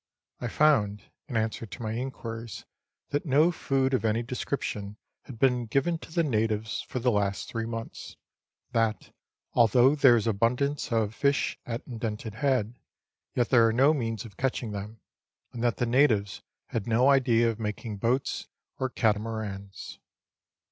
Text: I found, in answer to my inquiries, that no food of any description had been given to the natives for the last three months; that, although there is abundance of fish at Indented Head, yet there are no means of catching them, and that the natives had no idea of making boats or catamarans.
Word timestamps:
I 0.39 0.47
found, 0.47 1.11
in 1.27 1.37
answer 1.37 1.67
to 1.67 1.81
my 1.83 1.91
inquiries, 1.93 2.65
that 3.11 3.23
no 3.23 3.51
food 3.51 3.93
of 3.93 4.03
any 4.03 4.23
description 4.23 4.97
had 5.25 5.37
been 5.37 5.67
given 5.67 5.99
to 5.99 6.11
the 6.11 6.23
natives 6.23 6.81
for 6.81 6.97
the 6.97 7.11
last 7.11 7.49
three 7.49 7.67
months; 7.67 8.15
that, 8.71 9.11
although 9.53 9.93
there 9.93 10.15
is 10.17 10.25
abundance 10.25 10.91
of 10.91 11.13
fish 11.13 11.59
at 11.67 11.85
Indented 11.85 12.33
Head, 12.33 12.79
yet 13.35 13.49
there 13.51 13.67
are 13.67 13.71
no 13.73 13.93
means 13.93 14.25
of 14.25 14.37
catching 14.37 14.71
them, 14.71 15.01
and 15.53 15.63
that 15.63 15.77
the 15.77 15.85
natives 15.85 16.41
had 16.69 16.87
no 16.87 17.07
idea 17.11 17.47
of 17.51 17.59
making 17.59 17.97
boats 17.97 18.47
or 18.79 18.89
catamarans. 18.89 19.99